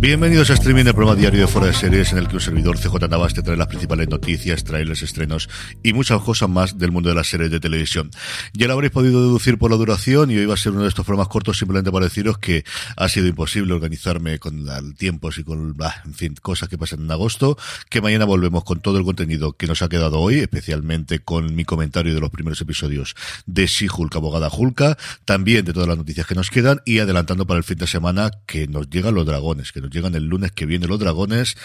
Bienvenidos 0.00 0.48
a 0.50 0.54
Streaming, 0.54 0.84
el 0.84 0.94
programa 0.94 1.20
diario 1.20 1.40
de 1.40 1.48
Fuera 1.48 1.66
de 1.66 1.72
Series, 1.72 2.12
en 2.12 2.18
el 2.18 2.28
que 2.28 2.36
un 2.36 2.40
servidor 2.40 2.78
CJ 2.78 3.08
Navas 3.10 3.34
te 3.34 3.42
trae 3.42 3.56
las 3.56 3.66
principales 3.66 4.08
noticias, 4.08 4.62
trailers, 4.62 5.02
estrenos 5.02 5.48
y 5.82 5.92
muchas 5.92 6.22
cosas 6.22 6.48
más 6.48 6.78
del 6.78 6.92
mundo 6.92 7.08
de 7.08 7.16
las 7.16 7.26
series 7.26 7.50
de 7.50 7.58
televisión. 7.58 8.12
Ya 8.52 8.68
lo 8.68 8.74
habréis 8.74 8.92
podido 8.92 9.20
deducir 9.20 9.58
por 9.58 9.72
la 9.72 9.76
duración 9.76 10.30
y 10.30 10.36
hoy 10.36 10.46
va 10.46 10.54
a 10.54 10.56
ser 10.56 10.70
uno 10.70 10.82
de 10.82 10.88
estos 10.88 11.04
programas 11.04 11.26
cortos 11.26 11.58
simplemente 11.58 11.90
para 11.90 12.04
deciros 12.04 12.38
que 12.38 12.64
ha 12.96 13.08
sido 13.08 13.26
imposible 13.26 13.74
organizarme 13.74 14.38
con 14.38 14.68
el 14.68 14.94
tiempo 14.94 15.30
y 15.36 15.42
con, 15.42 15.76
en 16.04 16.14
fin, 16.14 16.36
cosas 16.40 16.68
que 16.68 16.78
pasan 16.78 17.00
en 17.00 17.10
agosto, 17.10 17.58
que 17.90 18.00
mañana 18.00 18.24
volvemos 18.24 18.62
con 18.62 18.78
todo 18.78 18.98
el 18.98 19.04
contenido 19.04 19.54
que 19.54 19.66
nos 19.66 19.82
ha 19.82 19.88
quedado 19.88 20.20
hoy, 20.20 20.36
especialmente 20.36 21.18
con 21.18 21.56
mi 21.56 21.64
comentario 21.64 22.14
de 22.14 22.20
los 22.20 22.30
primeros 22.30 22.60
episodios 22.60 23.16
de 23.46 23.66
She-Hulk, 23.66 24.14
abogada 24.14 24.48
Hulka, 24.48 24.96
también 25.24 25.64
de 25.64 25.72
todas 25.72 25.88
las 25.88 25.98
noticias 25.98 26.24
que 26.24 26.36
nos 26.36 26.50
quedan 26.50 26.82
y 26.84 27.00
adelantando 27.00 27.48
para 27.48 27.58
el 27.58 27.64
fin 27.64 27.78
de 27.78 27.88
semana 27.88 28.30
que 28.46 28.68
nos 28.68 28.88
llegan 28.88 29.16
los 29.16 29.26
dragones, 29.26 29.72
que 29.72 29.80
nos 29.80 29.87
llegan 29.90 30.14
el 30.14 30.24
lunes 30.24 30.52
que 30.52 30.66
viene 30.66 30.86
los 30.86 30.98
dragones. 30.98 31.56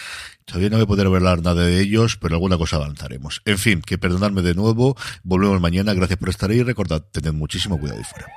Todavía 0.46 0.70
no 0.70 0.78
voy 0.78 0.84
a 0.84 0.88
poder 0.88 1.08
hablar 1.08 1.42
nada 1.42 1.64
de 1.64 1.80
ellos, 1.80 2.18
pero 2.18 2.36
alguna 2.36 2.58
cosa 2.58 2.78
avanzaremos. 2.78 3.42
En 3.46 3.58
fin, 3.58 3.82
que 3.82 3.98
perdonadme 3.98 4.42
de 4.42 4.56
nuevo. 4.56 4.96
Volvemos 5.24 5.62
mañana. 5.62 5.94
Gracias 5.94 6.20
por 6.20 6.30
estar 6.30 6.50
ahí 6.50 6.64
recordad, 6.64 7.02
tened 7.12 7.34
muchísimo 7.34 7.80
cuidado 7.80 8.02
y 8.02 8.04
fuera. 8.04 8.28